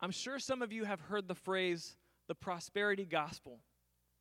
[0.00, 1.96] I'm sure some of you have heard the phrase
[2.28, 3.58] the prosperity gospel.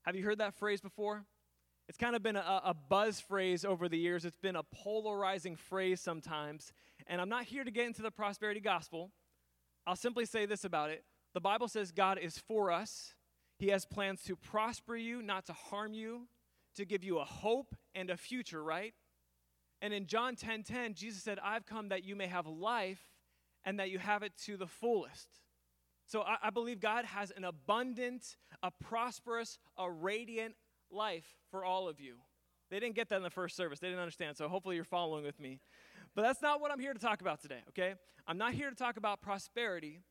[0.03, 1.25] Have you heard that phrase before?
[1.89, 4.25] It's kind of been a, a, buzz phrase over the years.
[4.25, 6.73] It's been a polarizing phrase sometimes.
[7.05, 9.11] And I'm not here to get into the prosperity gospel.
[9.85, 11.03] I'll simply say this about it
[11.33, 13.13] the Bible says God is for us,
[13.59, 16.27] He has plans to prosper you, not to harm you,
[16.75, 18.93] to give you a hope and a future, right?
[19.81, 23.13] And in John 10:10, 10, 10, Jesus said, "I've come that you may have life
[23.63, 25.29] and that you have it to the fullest."
[26.07, 30.55] So I, I believe God has an abundant, a prosperous, a radiant
[30.89, 32.15] life for all of you.
[32.69, 33.79] They didn't get that in the first service.
[33.79, 34.37] They didn't understand.
[34.37, 35.59] So hopefully you're following with me.
[36.15, 37.95] But that's not what I'm here to talk about today, okay?
[38.27, 40.01] I'm not here to talk about prosperity.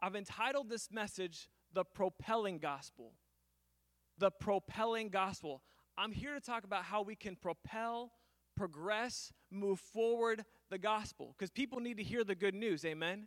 [0.00, 3.14] I've entitled this message The Propelling Gospel.
[4.18, 5.62] The Propelling Gospel.
[5.96, 8.12] I'm here to talk about how we can propel,
[8.56, 12.84] progress, move forward the gospel because people need to hear the good news.
[12.84, 13.26] Amen.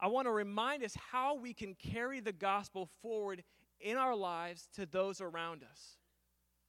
[0.00, 3.44] I want to remind us how we can carry the gospel forward
[3.80, 5.98] in our lives to those around us.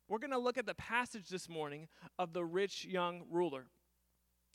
[0.09, 1.87] We're going to look at the passage this morning
[2.19, 3.67] of the rich young ruler.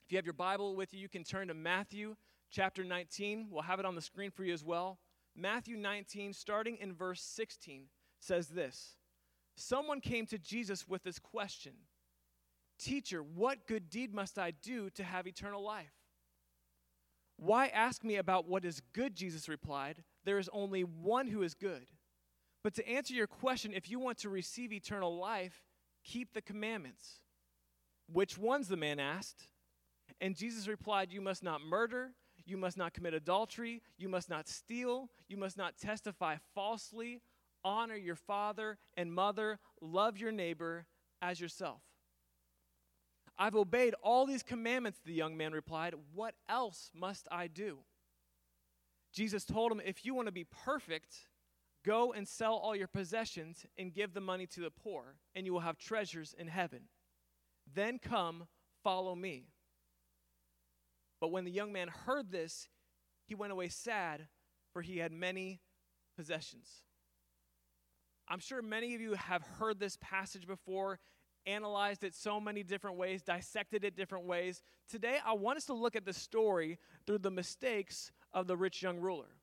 [0.05, 2.17] If you have your Bible with you, you can turn to Matthew
[2.51, 3.49] chapter 19.
[3.51, 4.99] We'll have it on the screen for you as well.
[5.35, 7.87] Matthew 19, starting in verse 16,
[8.21, 8.97] says this
[9.57, 11.73] Someone came to Jesus with this question
[12.79, 15.96] Teacher, what good deed must I do to have eternal life?
[17.37, 19.15] Why ask me about what is good?
[19.15, 20.03] Jesus replied.
[20.25, 21.87] There is only one who is good.
[22.65, 25.62] But to answer your question, if you want to receive eternal life,
[26.03, 27.20] keep the commandments.
[28.11, 28.69] Which ones?
[28.69, 29.48] the man asked.
[30.20, 32.12] And Jesus replied, You must not murder,
[32.45, 37.21] you must not commit adultery, you must not steal, you must not testify falsely,
[37.65, 40.87] honor your father and mother, love your neighbor
[41.21, 41.83] as yourself.
[43.39, 45.95] I've obeyed all these commandments, the young man replied.
[46.15, 47.78] What else must I do?
[49.12, 51.17] Jesus told him, If you want to be perfect,
[51.84, 55.53] go and sell all your possessions and give the money to the poor, and you
[55.53, 56.83] will have treasures in heaven.
[57.72, 58.47] Then come,
[58.83, 59.49] follow me.
[61.21, 62.69] But when the young man heard this,
[63.27, 64.28] he went away sad,
[64.72, 65.61] for he had many
[66.16, 66.82] possessions.
[68.28, 70.99] I'm sure many of you have heard this passage before
[71.47, 74.62] analyzed it so many different ways, dissected it different ways.
[74.89, 78.83] Today, I want us to look at the story through the mistakes of the rich
[78.83, 79.37] young ruler.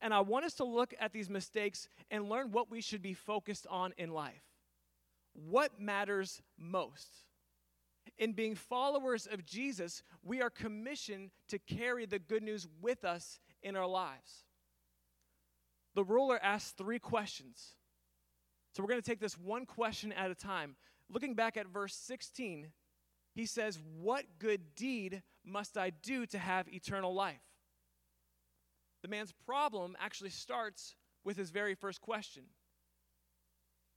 [0.00, 3.14] And I want us to look at these mistakes and learn what we should be
[3.14, 4.42] focused on in life.
[5.32, 7.08] What matters most?
[8.18, 13.38] In being followers of Jesus, we are commissioned to carry the good news with us
[13.62, 14.44] in our lives.
[15.94, 17.74] The ruler asked three questions.
[18.74, 20.76] So we're going to take this one question at a time.
[21.10, 22.68] Looking back at verse 16,
[23.34, 27.42] he says, What good deed must I do to have eternal life?
[29.02, 32.44] The man's problem actually starts with his very first question.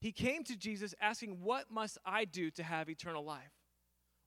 [0.02, 3.54] He came to Jesus asking, What must I do to have eternal life?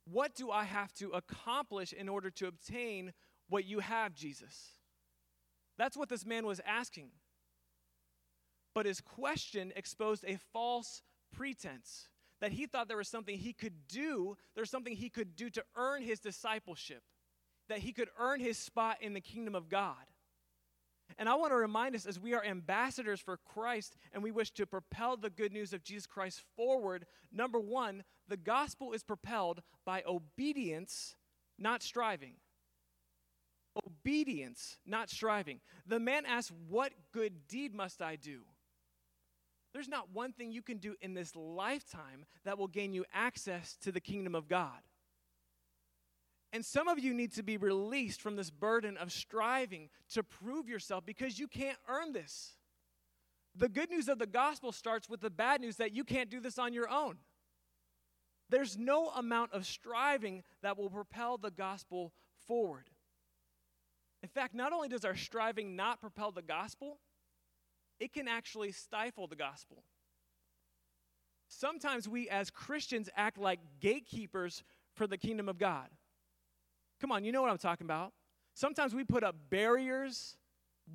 [0.05, 3.13] What do I have to accomplish in order to obtain
[3.49, 4.73] what you have, Jesus?
[5.79, 7.11] That's what this man was asking.
[8.75, 12.09] But his question exposed a false pretense
[12.43, 15.63] that he thought there was something he could do, there's something he could do to
[15.77, 17.05] earn his discipleship,
[17.69, 19.95] that he could earn his spot in the kingdom of God.
[21.19, 24.51] And I want to remind us as we are ambassadors for Christ and we wish
[24.53, 29.63] to propel the good news of Jesus Christ forward, number one, the gospel is propelled
[29.87, 31.15] by obedience,
[31.61, 32.35] not striving.
[33.87, 35.61] Obedience, not striving.
[35.87, 38.41] The man asked, What good deed must I do?
[39.73, 43.77] There's not one thing you can do in this lifetime that will gain you access
[43.83, 44.81] to the kingdom of God.
[46.53, 50.69] And some of you need to be released from this burden of striving to prove
[50.69, 52.57] yourself because you can't earn this.
[53.55, 56.41] The good news of the gospel starts with the bad news that you can't do
[56.41, 57.17] this on your own.
[58.51, 62.13] There's no amount of striving that will propel the gospel
[62.47, 62.91] forward.
[64.23, 66.99] In fact, not only does our striving not propel the gospel,
[68.03, 69.85] it can actually stifle the gospel.
[71.47, 74.65] Sometimes we as Christians act like gatekeepers
[74.97, 75.87] for the kingdom of God.
[77.01, 78.13] Come on, you know what I'm talking about.
[78.55, 80.37] Sometimes we put up barriers,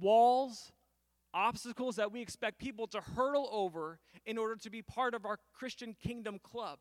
[0.01, 0.73] walls,
[1.33, 5.39] obstacles that we expect people to hurdle over in order to be part of our
[5.53, 6.79] Christian kingdom club.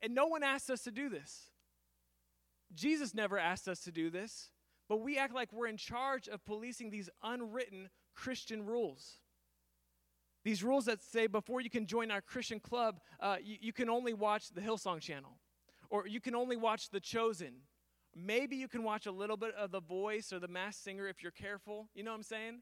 [0.00, 1.50] And no one asked us to do this.
[2.72, 4.50] Jesus never asked us to do this,
[4.88, 9.18] but we act like we're in charge of policing these unwritten Christian rules.
[10.44, 13.88] These rules that say before you can join our Christian club, uh, you, you can
[13.88, 15.38] only watch the Hillsong channel,
[15.90, 17.62] or you can only watch The Chosen,
[18.16, 21.22] Maybe you can watch a little bit of The Voice or The Masked Singer if
[21.22, 21.88] you're careful.
[21.94, 22.60] You know what I'm saying?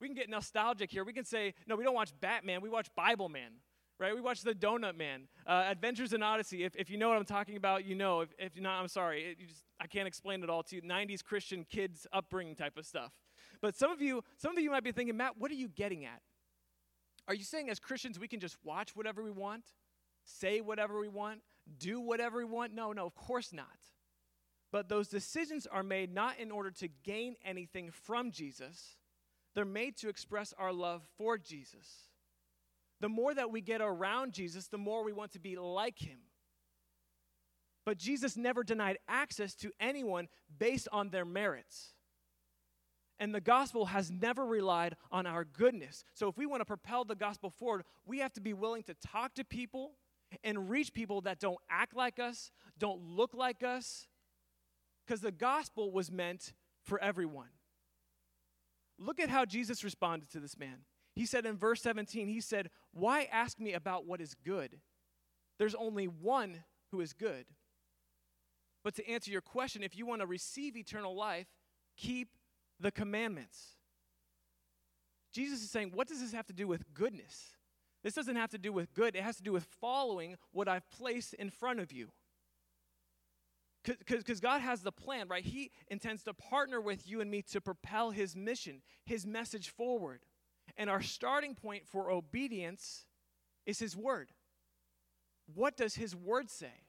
[0.00, 1.04] We can get nostalgic here.
[1.04, 3.52] We can say, no, we don't watch Batman, we watch Bible Man,
[3.98, 4.14] right?
[4.14, 6.64] We watch The Donut Man, uh, Adventures in Odyssey.
[6.64, 8.20] If, if you know what I'm talking about, you know.
[8.20, 9.24] If, if not, I'm sorry.
[9.24, 10.82] It, just, I can't explain it all to you.
[10.82, 13.12] 90s Christian kids upbringing type of stuff.
[13.60, 16.04] But some of you, some of you might be thinking, Matt, what are you getting
[16.04, 16.22] at?
[17.30, 19.62] Are you saying as Christians we can just watch whatever we want,
[20.24, 21.42] say whatever we want,
[21.78, 22.74] do whatever we want?
[22.74, 23.68] No, no, of course not.
[24.72, 28.96] But those decisions are made not in order to gain anything from Jesus,
[29.54, 32.08] they're made to express our love for Jesus.
[32.98, 36.18] The more that we get around Jesus, the more we want to be like him.
[37.86, 40.26] But Jesus never denied access to anyone
[40.58, 41.94] based on their merits.
[43.20, 46.04] And the gospel has never relied on our goodness.
[46.14, 48.94] So if we want to propel the gospel forward, we have to be willing to
[48.94, 49.92] talk to people
[50.42, 54.08] and reach people that don't act like us, don't look like us,
[55.06, 57.50] because the gospel was meant for everyone.
[58.98, 60.84] Look at how Jesus responded to this man.
[61.14, 64.80] He said in verse 17, He said, Why ask me about what is good?
[65.58, 67.44] There's only one who is good.
[68.82, 71.48] But to answer your question, if you want to receive eternal life,
[71.96, 72.28] keep
[72.80, 73.76] the commandments.
[75.32, 77.50] Jesus is saying, What does this have to do with goodness?
[78.02, 80.88] This doesn't have to do with good, it has to do with following what I've
[80.90, 82.10] placed in front of you.
[83.84, 85.44] Because God has the plan, right?
[85.44, 90.20] He intends to partner with you and me to propel His mission, His message forward.
[90.76, 93.06] And our starting point for obedience
[93.64, 94.32] is His Word.
[95.54, 96.84] What does His Word say?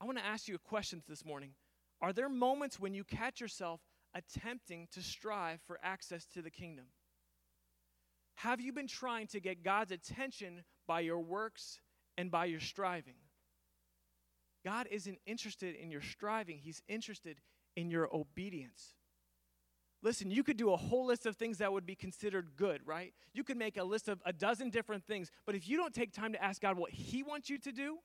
[0.00, 1.50] I want to ask you a question this morning.
[2.00, 3.80] Are there moments when you catch yourself
[4.14, 6.86] attempting to strive for access to the kingdom?
[8.36, 11.80] Have you been trying to get God's attention by your works
[12.16, 13.14] and by your striving?
[14.64, 17.40] God isn't interested in your striving, He's interested
[17.76, 18.94] in your obedience.
[20.02, 23.14] Listen, you could do a whole list of things that would be considered good, right?
[23.32, 26.12] You could make a list of a dozen different things, but if you don't take
[26.12, 27.98] time to ask God what He wants you to do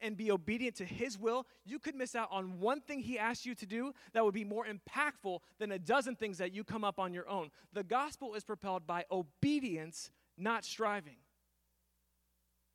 [0.00, 3.46] and be obedient to His will, you could miss out on one thing He asked
[3.46, 6.84] you to do that would be more impactful than a dozen things that you come
[6.84, 7.50] up on your own.
[7.72, 11.16] The gospel is propelled by obedience, not striving.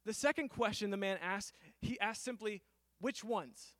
[0.06, 2.62] The second question the man asked, he asked simply,
[3.00, 3.74] which ones?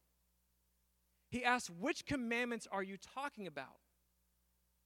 [1.30, 3.78] He asks, Which commandments are you talking about?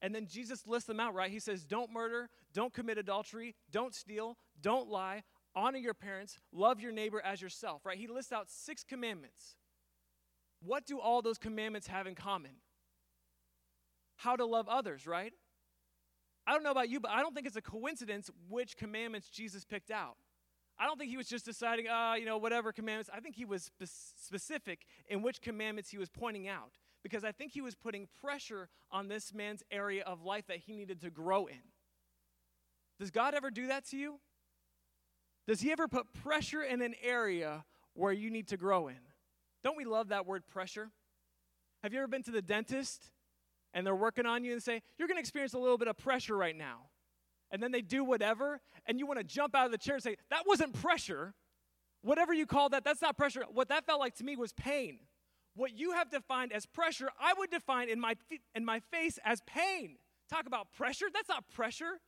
[0.01, 1.31] And then Jesus lists them out, right?
[1.31, 5.23] He says, Don't murder, don't commit adultery, don't steal, don't lie,
[5.57, 7.97] honor your parents, love your neighbor as yourself, right?
[7.97, 9.55] He lists out six commandments.
[10.61, 12.51] What do all those commandments have in common?
[14.17, 15.33] How to love others, right?
[16.45, 19.65] I don't know about you, but I don't think it's a coincidence which commandments Jesus
[19.65, 20.15] picked out.
[20.79, 23.09] I don't think he was just deciding, uh, you know, whatever commandments.
[23.11, 27.31] I think he was spe- specific in which commandments he was pointing out because I
[27.31, 31.09] think he was putting pressure on this man's area of life that he needed to
[31.09, 31.61] grow in.
[32.99, 34.19] Does God ever do that to you?
[35.47, 37.63] Does he ever put pressure in an area
[37.93, 38.99] where you need to grow in?
[39.63, 40.89] Don't we love that word pressure?
[41.83, 43.11] Have you ever been to the dentist
[43.73, 45.97] and they're working on you and say, You're going to experience a little bit of
[45.97, 46.89] pressure right now?
[47.51, 50.03] and then they do whatever, and you want to jump out of the chair and
[50.03, 51.33] say, That wasn't pressure.
[52.01, 53.43] Whatever you call that, that's not pressure.
[53.51, 54.99] What that felt like to me was pain.
[55.55, 58.15] What you have defined as pressure, I would define in my,
[58.53, 59.97] in my face as pain.
[60.29, 61.07] Talk about pressure?
[61.11, 61.99] That's not pressure.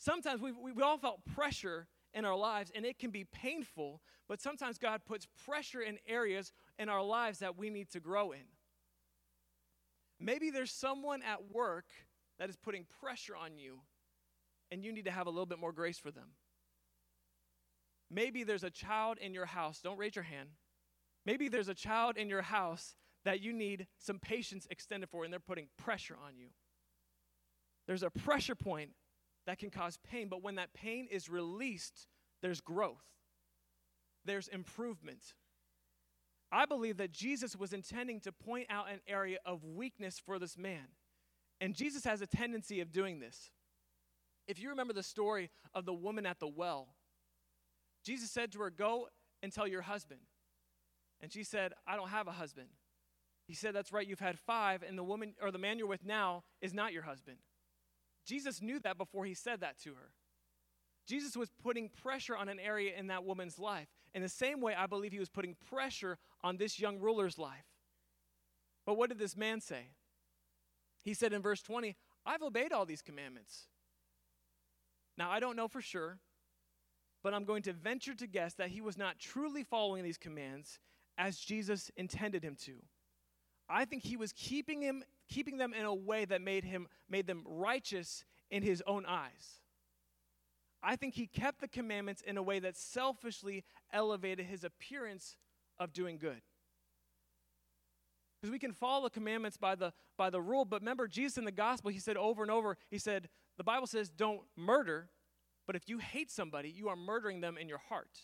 [0.00, 4.40] Sometimes we we all felt pressure in our lives, and it can be painful, but
[4.40, 8.48] sometimes God puts pressure in areas in our lives that we need to grow in.
[10.18, 11.84] Maybe there's someone at work
[12.38, 13.80] that is putting pressure on you,
[14.70, 16.30] and you need to have a little bit more grace for them.
[18.10, 20.48] Maybe there's a child in your house, don't raise your hand.
[21.26, 25.32] Maybe there's a child in your house that you need some patience extended for, and
[25.32, 26.46] they're putting pressure on you.
[27.86, 28.92] There's a pressure point
[29.50, 32.06] that can cause pain, but when that pain is released,
[32.40, 33.02] there's growth,
[34.24, 35.34] there's improvement.
[36.52, 40.56] I believe that Jesus was intending to point out an area of weakness for this
[40.56, 40.86] man.
[41.60, 43.50] And Jesus has a tendency of doing this.
[44.46, 46.94] If you remember the story of the woman at the well,
[48.04, 49.08] Jesus said to her, Go
[49.42, 50.20] and tell your husband.
[51.20, 52.68] And she said, I don't have a husband.
[53.48, 56.04] He said, That's right, you've had five, and the woman or the man you're with
[56.04, 57.38] now is not your husband.
[58.24, 60.10] Jesus knew that before he said that to her.
[61.06, 63.88] Jesus was putting pressure on an area in that woman's life.
[64.14, 67.66] In the same way, I believe he was putting pressure on this young ruler's life.
[68.86, 69.90] But what did this man say?
[71.02, 73.66] He said in verse 20, I've obeyed all these commandments.
[75.16, 76.18] Now, I don't know for sure,
[77.22, 80.78] but I'm going to venture to guess that he was not truly following these commands
[81.18, 82.74] as Jesus intended him to.
[83.68, 87.26] I think he was keeping him keeping them in a way that made him made
[87.26, 89.60] them righteous in his own eyes.
[90.82, 95.36] I think he kept the commandments in a way that selfishly elevated his appearance
[95.78, 96.42] of doing good.
[98.40, 101.44] Because we can follow the commandments by the by the rule, but remember Jesus in
[101.44, 105.10] the gospel, he said over and over, he said, the Bible says don't murder,
[105.66, 108.20] but if you hate somebody, you are murdering them in your heart.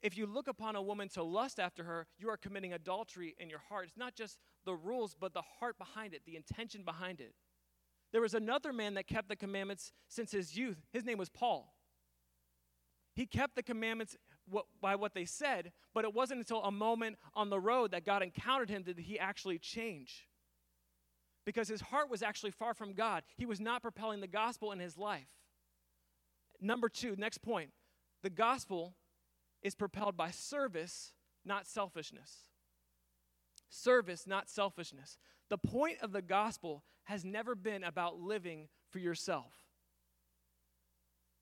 [0.00, 3.50] If you look upon a woman to lust after her, you are committing adultery in
[3.50, 3.86] your heart.
[3.86, 7.34] It's not just the rules, but the heart behind it, the intention behind it.
[8.12, 10.78] There was another man that kept the commandments since his youth.
[10.92, 11.74] His name was Paul.
[13.14, 14.16] He kept the commandments
[14.80, 18.22] by what they said, but it wasn't until a moment on the road that God
[18.22, 20.28] encountered him that he actually change.
[21.44, 23.24] Because his heart was actually far from God.
[23.36, 25.28] He was not propelling the gospel in his life.
[26.60, 27.70] Number two, next point
[28.22, 28.94] the gospel
[29.62, 31.12] is propelled by service,
[31.44, 32.48] not selfishness.
[33.68, 35.18] Service, not selfishness.
[35.48, 39.52] The point of the gospel has never been about living for yourself.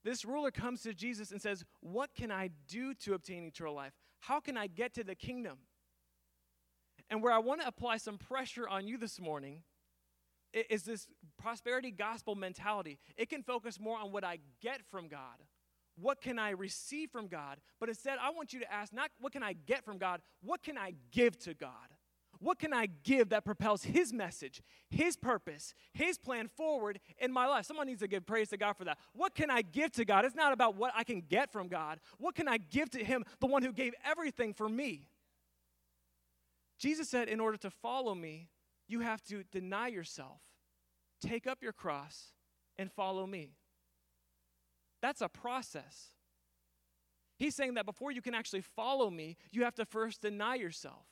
[0.04, 3.92] This ruler comes to Jesus and says, What can I do to obtain eternal life?
[4.20, 5.58] How can I get to the kingdom?
[7.10, 9.62] And where I want to apply some pressure on you this morning
[10.52, 11.08] is this
[11.38, 12.98] prosperity gospel mentality.
[13.16, 15.44] It can focus more on what I get from God.
[16.00, 17.58] What can I receive from God?
[17.78, 20.62] But instead, I want you to ask not what can I get from God, what
[20.62, 21.70] can I give to God?
[22.38, 27.46] What can I give that propels His message, His purpose, His plan forward in my
[27.46, 27.66] life?
[27.66, 28.98] Someone needs to give praise to God for that.
[29.12, 30.24] What can I give to God?
[30.24, 32.00] It's not about what I can get from God.
[32.16, 35.08] What can I give to Him, the one who gave everything for me?
[36.78, 38.48] Jesus said, in order to follow me,
[38.88, 40.40] you have to deny yourself,
[41.20, 42.32] take up your cross,
[42.78, 43.52] and follow me.
[45.02, 46.12] That's a process.
[47.38, 51.06] He's saying that before you can actually follow me, you have to first deny yourself.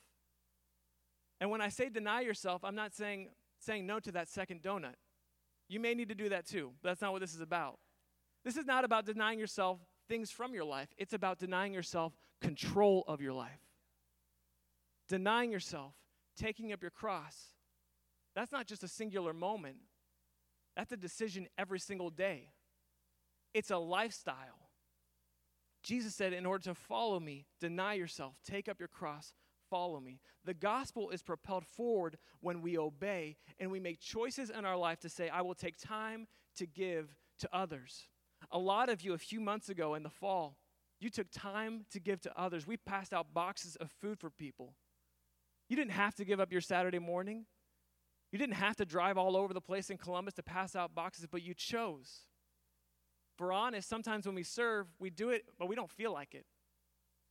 [1.41, 3.29] And when I say deny yourself, I'm not saying
[3.59, 4.95] saying no to that second donut.
[5.67, 7.79] You may need to do that too, but that's not what this is about.
[8.43, 13.03] This is not about denying yourself things from your life, it's about denying yourself control
[13.07, 13.61] of your life.
[15.07, 15.93] Denying yourself,
[16.35, 17.35] taking up your cross.
[18.35, 19.77] That's not just a singular moment,
[20.75, 22.51] that's a decision every single day.
[23.53, 24.69] It's a lifestyle.
[25.83, 29.33] Jesus said, in order to follow me, deny yourself, take up your cross,
[29.69, 30.19] follow me.
[30.45, 34.99] The gospel is propelled forward when we obey and we make choices in our life
[35.01, 36.27] to say, I will take time
[36.57, 38.07] to give to others.
[38.51, 40.57] A lot of you, a few months ago in the fall,
[40.99, 42.67] you took time to give to others.
[42.67, 44.75] We passed out boxes of food for people.
[45.69, 47.45] You didn't have to give up your Saturday morning.
[48.31, 51.25] You didn't have to drive all over the place in Columbus to pass out boxes,
[51.31, 52.27] but you chose.
[53.39, 56.45] For honest, sometimes when we serve, we do it, but we don't feel like it.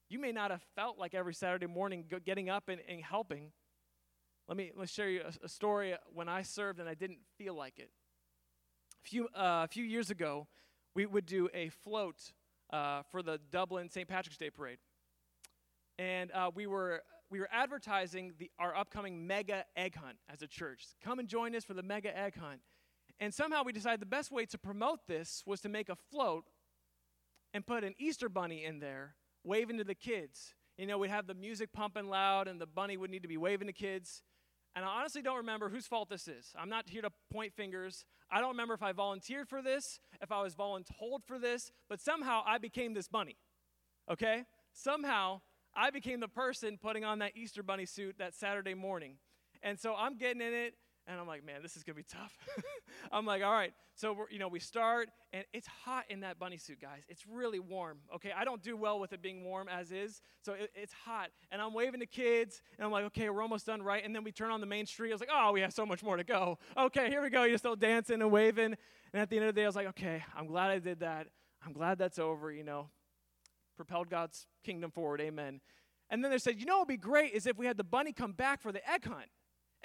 [0.08, 3.52] You may not have felt like every Saturday morning getting up and, and helping.
[4.48, 7.52] Let me let's share you a, a, story when I served and I didn't feel
[7.52, 7.90] like it.
[9.04, 10.46] A few, uh, a few years ago,
[10.94, 12.32] we would do a float
[12.72, 14.08] uh, for the Dublin St.
[14.08, 14.78] Patrick's Day Parade.
[15.98, 20.46] And uh, we, were, we were advertising the, our upcoming mega egg hunt as a
[20.46, 20.86] church.
[21.04, 22.60] Come and join us for the mega egg hunt.
[23.20, 26.44] And somehow we decided the best way to promote this was to make a float
[27.52, 30.54] and put an Easter bunny in there waving to the kids.
[30.76, 33.36] You know, we'd have the music pumping loud, and the bunny would need to be
[33.36, 34.22] waving to kids.
[34.76, 36.52] And I honestly don't remember whose fault this is.
[36.56, 38.04] I'm not here to point fingers.
[38.30, 42.00] I don't remember if I volunteered for this, if I was voluntold for this, but
[42.00, 43.38] somehow I became this bunny.
[44.08, 44.44] Okay?
[44.72, 45.40] Somehow
[45.74, 49.16] I became the person putting on that Easter bunny suit that Saturday morning.
[49.62, 50.74] And so I'm getting in it,
[51.08, 52.36] and I'm like, man, this is gonna be tough.
[53.12, 53.72] I'm like, all right.
[53.94, 57.04] So we're, you know, we start, and it's hot in that bunny suit, guys.
[57.08, 57.98] It's really warm.
[58.14, 61.30] Okay, I don't do well with it being warm as is, so it, it's hot.
[61.50, 64.04] And I'm waving to kids, and I'm like, okay, we're almost done, right?
[64.04, 65.10] And then we turn on the main street.
[65.10, 66.58] I was like, oh, we have so much more to go.
[66.76, 67.44] Okay, here we go.
[67.44, 68.76] You're still dancing and waving.
[69.12, 71.00] And at the end of the day, I was like, okay, I'm glad I did
[71.00, 71.28] that.
[71.64, 72.52] I'm glad that's over.
[72.52, 72.90] You know,
[73.76, 75.22] propelled God's kingdom forward.
[75.22, 75.60] Amen.
[76.10, 77.84] And then they said, you know, what would be great is if we had the
[77.84, 79.28] bunny come back for the egg hunt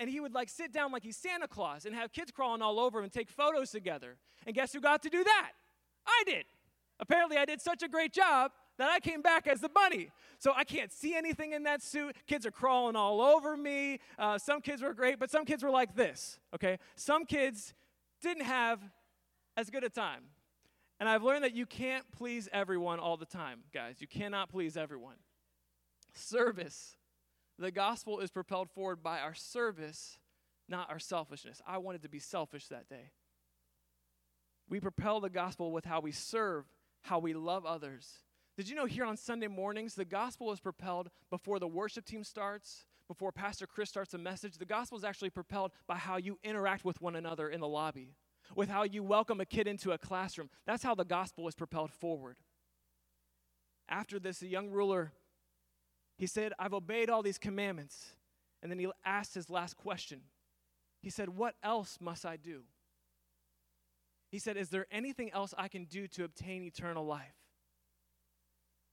[0.04, 2.78] and he would like sit down like he's Santa Claus and have kids crawling all
[2.78, 4.18] over him and take photos together.
[4.46, 5.52] And guess who got to do that?
[6.06, 6.44] I did.
[7.00, 10.12] Apparently, I did such a great job that I came back as the bunny.
[10.40, 12.18] So I can't see anything in that suit.
[12.28, 14.02] Kids are crawling all over me.
[14.20, 16.80] Uh, some kids were great, but some kids were like this, okay?
[16.98, 17.74] Some kids
[18.22, 18.82] didn't have
[19.56, 20.24] as good a time.
[21.00, 24.02] And I've learned that you can't please everyone all the time, guys.
[24.02, 25.16] You cannot please everyone.
[26.14, 26.98] Service
[27.60, 30.18] the gospel is propelled forward by our service,
[30.68, 31.62] not our selfishness.
[31.68, 33.12] I wanted to be selfish that day.
[34.70, 36.66] We propel the gospel with how we serve,
[37.02, 38.20] how we love others.
[38.58, 42.24] Did you know here on Sunday mornings, the gospel is propelled before the worship team
[42.24, 44.58] starts, before Pastor Chris starts a message?
[44.58, 48.16] The gospel is actually propelled by how you interact with one another in the lobby,
[48.56, 50.50] with how you welcome a kid into a classroom.
[50.66, 52.38] That's how the gospel is propelled forward.
[53.90, 55.12] After this, the young ruler,
[56.18, 58.16] he said, I've obeyed all these commandments.
[58.62, 60.22] And then he asked his last question.
[61.02, 62.64] He said, What else must I do?
[64.32, 67.36] He said, Is there anything else I can do to obtain eternal life?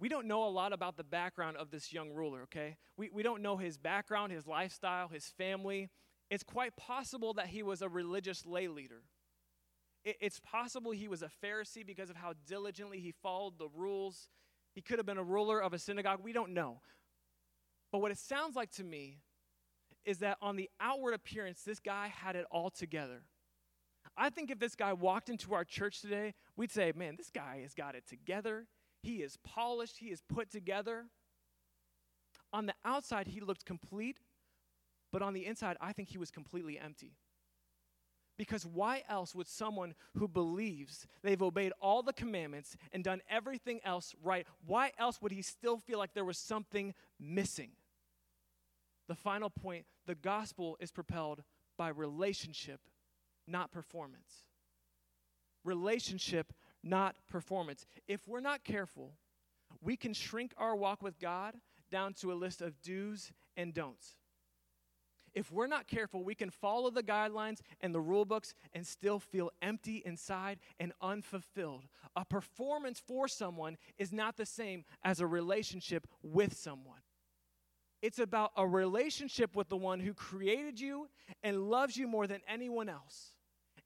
[0.00, 2.78] We don't know a lot about the background of this young ruler, okay?
[2.96, 5.90] We, we don't know his background, his lifestyle, his family.
[6.30, 9.02] It's quite possible that he was a religious lay leader.
[10.04, 14.30] It, it's possible he was a Pharisee because of how diligently he followed the rules.
[14.74, 16.20] He could have been a ruler of a synagogue.
[16.22, 16.80] We don't know.
[17.92, 19.18] But what it sounds like to me
[20.04, 23.22] is that on the outward appearance, this guy had it all together.
[24.16, 27.60] I think if this guy walked into our church today, we'd say, man, this guy
[27.62, 28.66] has got it together.
[29.02, 31.06] He is polished, he is put together.
[32.52, 34.18] On the outside, he looked complete,
[35.12, 37.14] but on the inside, I think he was completely empty.
[38.36, 43.80] Because why else would someone who believes they've obeyed all the commandments and done everything
[43.84, 47.72] else right, why else would he still feel like there was something missing?
[49.10, 51.42] The final point the gospel is propelled
[51.76, 52.78] by relationship,
[53.44, 54.44] not performance.
[55.64, 56.52] Relationship,
[56.84, 57.86] not performance.
[58.06, 59.14] If we're not careful,
[59.80, 61.56] we can shrink our walk with God
[61.90, 64.14] down to a list of do's and don'ts.
[65.34, 69.18] If we're not careful, we can follow the guidelines and the rule books and still
[69.18, 71.88] feel empty inside and unfulfilled.
[72.14, 77.00] A performance for someone is not the same as a relationship with someone.
[78.02, 81.08] It's about a relationship with the one who created you
[81.42, 83.32] and loves you more than anyone else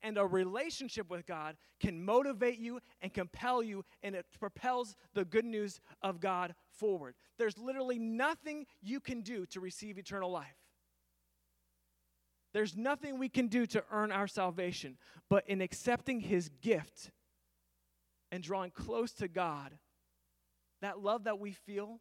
[0.05, 5.25] and a relationship with God can motivate you and compel you, and it propels the
[5.25, 7.15] good news of God forward.
[7.39, 10.59] There's literally nothing you can do to receive eternal life.
[12.53, 14.99] There's nothing we can do to earn our salvation,
[15.31, 17.11] but in accepting His gift
[18.31, 19.73] and drawing close to God,
[20.83, 22.01] that love that we feel,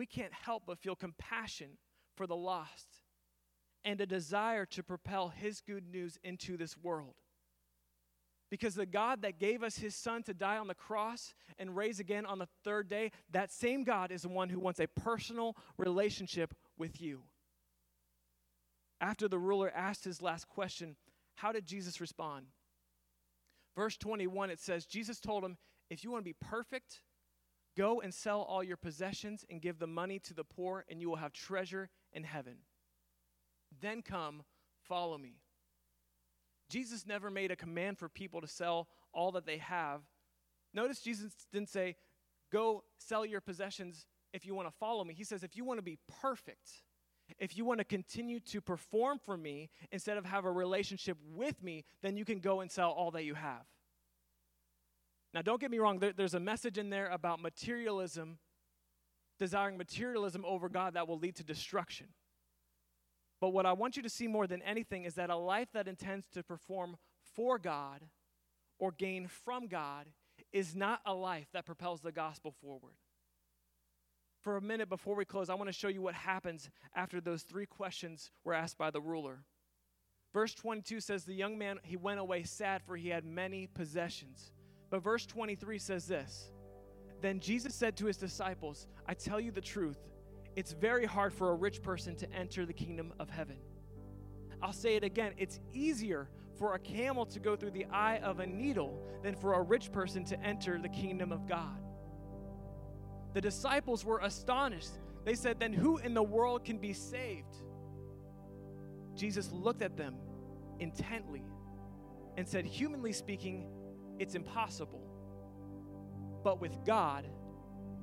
[0.00, 1.76] we can't help but feel compassion
[2.16, 3.02] for the lost
[3.84, 7.16] and a desire to propel His good news into this world.
[8.50, 12.00] Because the God that gave us His Son to die on the cross and raise
[12.00, 15.54] again on the third day, that same God is the one who wants a personal
[15.76, 17.24] relationship with you.
[19.02, 20.96] After the ruler asked his last question,
[21.34, 22.46] how did Jesus respond?
[23.76, 25.58] Verse 21, it says, Jesus told him,
[25.90, 27.02] If you want to be perfect,
[27.80, 31.08] go and sell all your possessions and give the money to the poor, and you
[31.08, 32.56] will have treasure in heaven.
[33.80, 34.42] Then come,
[34.86, 35.40] follow me.
[36.68, 40.02] Jesus never made a command for people to sell all that they have.
[40.74, 41.96] Notice Jesus didn't say,
[42.52, 45.14] Go sell your possessions if you want to follow me.
[45.14, 46.82] He says, If you want to be perfect,
[47.38, 51.62] if you want to continue to perform for me instead of have a relationship with
[51.62, 53.64] me, then you can go and sell all that you have.
[55.32, 58.38] Now, don't get me wrong, there, there's a message in there about materialism,
[59.38, 62.08] desiring materialism over God that will lead to destruction.
[63.40, 65.88] But what I want you to see more than anything is that a life that
[65.88, 66.96] intends to perform
[67.34, 68.02] for God
[68.78, 70.06] or gain from God
[70.52, 72.94] is not a life that propels the gospel forward.
[74.40, 77.42] For a minute before we close, I want to show you what happens after those
[77.42, 79.44] three questions were asked by the ruler.
[80.32, 84.52] Verse 22 says, The young man, he went away sad, for he had many possessions.
[84.90, 86.50] But verse 23 says this
[87.20, 89.98] Then Jesus said to his disciples, I tell you the truth
[90.56, 93.56] it's very hard for a rich person to enter the kingdom of heaven.
[94.60, 98.40] I'll say it again it's easier for a camel to go through the eye of
[98.40, 101.78] a needle than for a rich person to enter the kingdom of God.
[103.32, 104.90] The disciples were astonished.
[105.24, 107.54] They said, Then who in the world can be saved?
[109.14, 110.16] Jesus looked at them
[110.80, 111.44] intently
[112.36, 113.66] and said, Humanly speaking,
[114.20, 115.02] it's impossible.
[116.44, 117.26] But with God,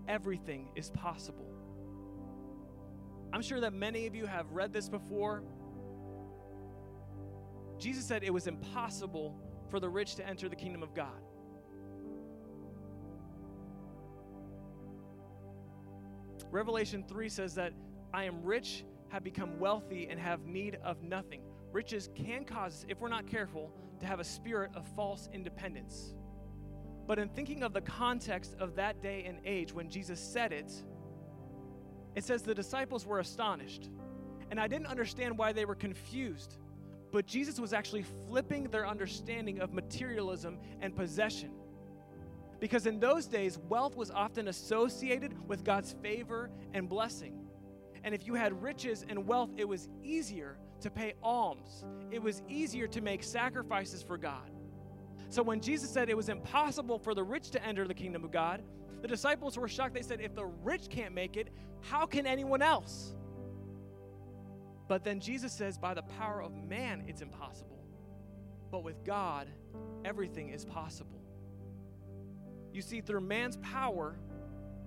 [0.08, 1.45] everything is possible.
[3.32, 5.43] I'm sure that many of you have read this before.
[7.77, 11.21] Jesus said it was impossible for the rich to enter the kingdom of God.
[16.49, 17.73] Revelation 3 says that
[18.12, 21.41] I am rich, have become wealthy, and have need of nothing.
[21.71, 26.13] Riches can cause us, if we're not careful, to have a spirit of false independence.
[27.07, 30.71] But in thinking of the context of that day and age when Jesus said it,
[32.15, 33.89] it says the disciples were astonished.
[34.51, 36.57] And I didn't understand why they were confused.
[37.12, 41.51] But Jesus was actually flipping their understanding of materialism and possession.
[42.60, 47.47] Because in those days, wealth was often associated with God's favor and blessing.
[48.03, 52.41] And if you had riches and wealth, it was easier to pay alms, it was
[52.47, 54.51] easier to make sacrifices for God.
[55.29, 58.31] So when Jesus said it was impossible for the rich to enter the kingdom of
[58.31, 58.63] God,
[59.01, 59.93] the disciples were shocked.
[59.93, 61.49] They said, If the rich can't make it,
[61.81, 63.13] how can anyone else?
[64.87, 67.83] But then Jesus says, By the power of man, it's impossible.
[68.71, 69.47] But with God,
[70.05, 71.21] everything is possible.
[72.73, 74.17] You see, through man's power,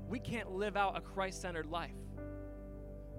[0.08, 1.94] we can't live out a Christ centered life.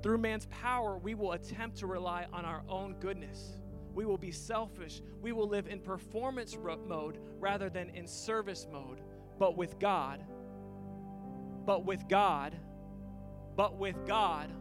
[0.01, 3.57] Through man's power, we will attempt to rely on our own goodness.
[3.93, 5.01] We will be selfish.
[5.21, 9.01] We will live in performance mode rather than in service mode.
[9.37, 10.23] But with God,
[11.65, 12.55] but with God,
[13.55, 14.51] but with God,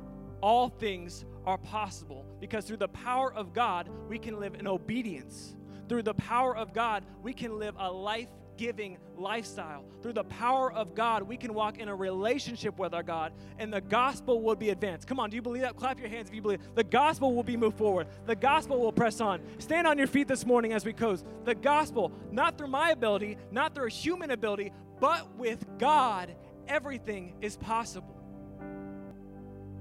[0.43, 5.55] all things are possible because through the power of God, we can live in obedience.
[5.89, 8.29] Through the power of God, we can live a life
[8.61, 9.83] giving lifestyle.
[10.03, 13.73] Through the power of God, we can walk in a relationship with our God, and
[13.73, 15.09] the gospel will be advanced.
[15.09, 15.77] Come on, do you believe that?
[15.77, 16.61] Clap your hands if you believe.
[16.75, 18.07] The gospel will be moved forward.
[18.27, 19.41] The gospel will press on.
[19.59, 21.25] Stand on your feet this morning as we close.
[21.47, 26.37] The gospel, not through my ability, not through human ability, but with God,
[26.69, 28.15] everything is possible.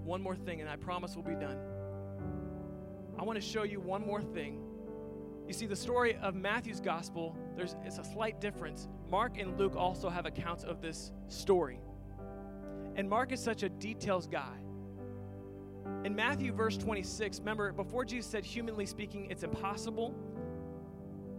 [0.05, 1.57] One more thing, and I promise we'll be done.
[3.19, 4.68] I want to show you one more thing
[5.49, 8.87] you see, the story of Matthew's gospel, there's it's a slight difference.
[9.09, 11.79] Mark and Luke also have accounts of this story.
[12.95, 14.57] And Mark is such a details guy.
[16.05, 20.13] In Matthew, verse 26, remember, before Jesus said, humanly speaking, it's impossible,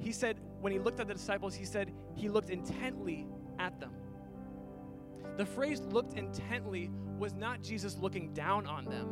[0.00, 3.28] he said, when he looked at the disciples, he said, he looked intently
[3.60, 3.92] at them.
[5.36, 9.08] The phrase looked intently was not Jesus looking down on them.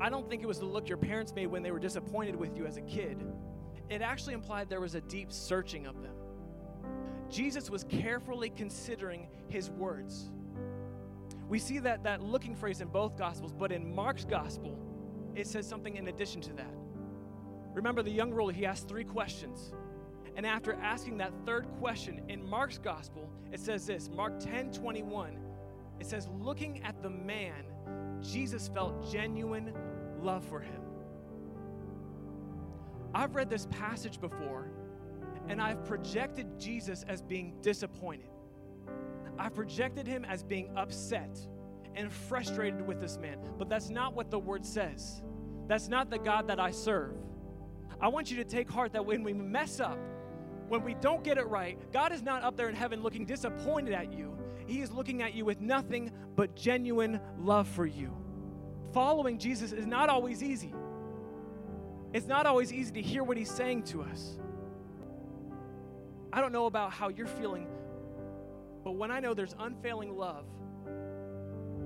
[0.00, 2.56] I don't think it was the look your parents made when they were disappointed with
[2.56, 3.22] you as a kid
[3.90, 6.14] it actually implied there was a deep searching of them.
[7.28, 10.30] Jesus was carefully considering his words.
[11.48, 14.78] We see that, that looking phrase in both Gospels, but in Mark's Gospel,
[15.34, 16.74] it says something in addition to that.
[17.74, 19.72] Remember the young ruler, he asked three questions.
[20.36, 25.36] And after asking that third question in Mark's Gospel, it says this Mark 10 21,
[25.98, 27.64] it says, Looking at the man,
[28.22, 29.72] Jesus felt genuine
[30.20, 30.80] love for him.
[33.14, 34.70] I've read this passage before
[35.48, 38.28] and I've projected Jesus as being disappointed.
[39.38, 41.38] I've projected him as being upset
[41.94, 43.38] and frustrated with this man.
[43.58, 45.22] But that's not what the word says.
[45.66, 47.14] That's not the God that I serve.
[48.00, 49.98] I want you to take heart that when we mess up,
[50.68, 53.92] when we don't get it right, God is not up there in heaven looking disappointed
[53.92, 54.36] at you.
[54.66, 58.16] He is looking at you with nothing but genuine love for you.
[58.92, 60.72] Following Jesus is not always easy.
[62.12, 64.36] It's not always easy to hear what he's saying to us.
[66.32, 67.68] I don't know about how you're feeling,
[68.84, 70.44] but when I know there's unfailing love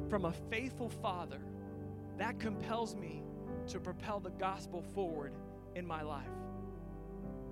[0.09, 1.41] from a faithful father,
[2.19, 3.23] that compels me
[3.69, 5.33] to propel the gospel forward
[5.75, 6.29] in my life.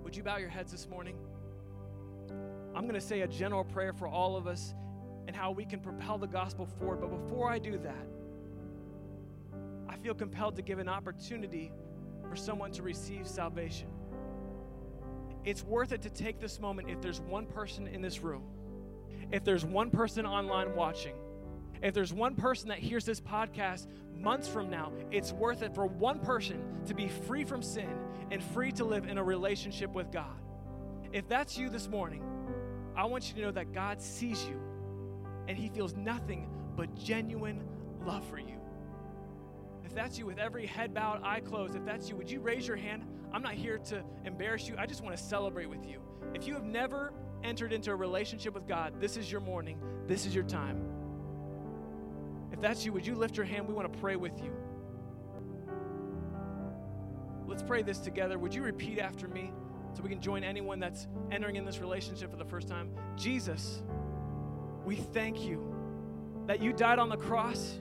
[0.04, 1.16] Would you bow your heads this morning?
[2.74, 4.74] I'm going to say a general prayer for all of us
[5.26, 7.00] and how we can propel the gospel forward.
[7.00, 8.06] But before I do that,
[9.88, 11.72] I feel compelled to give an opportunity
[12.32, 13.88] for someone to receive salvation.
[15.44, 18.42] It's worth it to take this moment if there's one person in this room,
[19.30, 21.12] if there's one person online watching,
[21.82, 25.84] if there's one person that hears this podcast months from now, it's worth it for
[25.84, 27.98] one person to be free from sin
[28.30, 30.40] and free to live in a relationship with God.
[31.12, 32.24] If that's you this morning,
[32.96, 34.58] I want you to know that God sees you
[35.48, 37.62] and He feels nothing but genuine
[38.06, 38.61] love for you.
[39.92, 42.66] If that's you with every head bowed, eye closed, if that's you, would you raise
[42.66, 43.04] your hand?
[43.30, 44.74] I'm not here to embarrass you.
[44.78, 46.00] I just want to celebrate with you.
[46.32, 47.12] If you have never
[47.44, 49.78] entered into a relationship with God, this is your morning.
[50.06, 50.82] This is your time.
[52.52, 53.68] If that's you, would you lift your hand?
[53.68, 54.50] We want to pray with you.
[57.46, 58.38] Let's pray this together.
[58.38, 59.52] Would you repeat after me
[59.92, 62.92] so we can join anyone that's entering in this relationship for the first time?
[63.14, 63.82] Jesus,
[64.86, 65.62] we thank you
[66.46, 67.78] that you died on the cross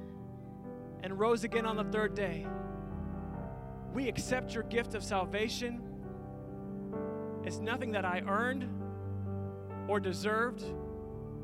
[1.04, 2.48] and rose again on the third day.
[3.94, 5.82] We accept your gift of salvation.
[7.44, 8.68] It's nothing that I earned
[9.88, 10.64] or deserved,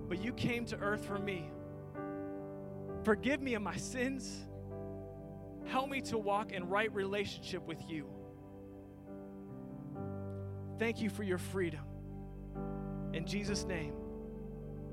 [0.08, 1.50] but you came to earth for me.
[3.04, 4.48] Forgive me of my sins.
[5.66, 8.08] Help me to walk in right relationship with you.
[10.80, 11.84] Thank you for your freedom.
[13.14, 13.94] In Jesus' name.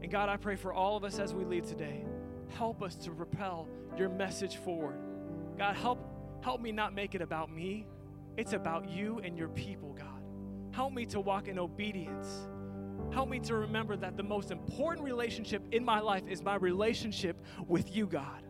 [0.02, 2.04] And God, I pray for all of us as we leave today.
[2.50, 4.98] Help us to propel your message forward.
[5.58, 5.98] God, help,
[6.42, 7.86] help me not make it about me.
[8.36, 10.22] It's about you and your people, God.
[10.72, 12.48] Help me to walk in obedience
[13.12, 17.36] Help me to remember that the most important relationship in my life is my relationship
[17.68, 18.42] with you, God.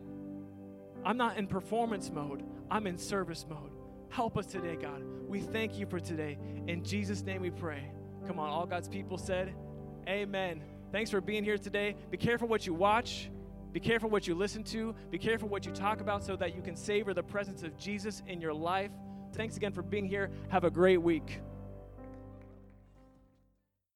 [1.03, 3.71] I'm not in performance mode, I'm in service mode.
[4.09, 5.03] Help us today, God.
[5.27, 6.37] We thank you for today.
[6.67, 7.91] In Jesus' name we pray.
[8.25, 9.53] Come on, all God's people said,
[10.07, 10.63] Amen.
[10.91, 11.95] Thanks for being here today.
[12.09, 13.29] Be careful what you watch.
[13.75, 14.95] Be careful what you listen to.
[15.11, 18.23] Be careful what you talk about so that you can savor the presence of Jesus
[18.25, 18.89] in your life.
[19.33, 20.31] Thanks again for being here.
[20.47, 21.41] Have a great week.